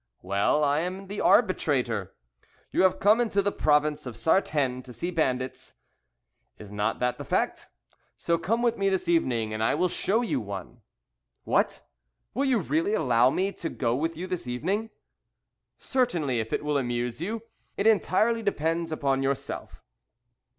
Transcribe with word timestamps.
Well, 0.23 0.63
I 0.63 0.79
am 0.79 1.05
the 1.09 1.21
arbitrator. 1.21 2.15
You 2.71 2.81
have 2.81 2.97
come 2.99 3.21
into 3.21 3.43
the 3.43 3.51
province 3.51 4.07
of 4.07 4.15
Sartène 4.15 4.83
to 4.85 4.93
see 4.93 5.11
bandits; 5.11 5.75
is 6.57 6.71
not 6.71 6.97
that 6.97 7.19
the 7.19 7.23
fact? 7.23 7.67
So 8.17 8.39
come 8.39 8.63
with 8.63 8.79
me 8.79 8.89
this 8.89 9.07
evening 9.07 9.53
and 9.53 9.63
I 9.63 9.75
will 9.75 9.87
show 9.89 10.23
you 10.23 10.41
one." 10.41 10.81
"What! 11.43 11.83
will 12.33 12.45
you 12.45 12.57
really 12.57 12.95
allow 12.95 13.29
me 13.29 13.51
to 13.51 13.69
go 13.69 13.95
with 13.95 14.17
you 14.17 14.25
this 14.25 14.47
evening?" 14.47 14.89
"Certainly, 15.77 16.39
if 16.39 16.51
it 16.51 16.65
will 16.65 16.79
amuse 16.79 17.21
you. 17.21 17.43
It 17.77 17.85
entirely 17.85 18.41
depends 18.41 18.91
upon 18.91 19.21
yourself." 19.21 19.83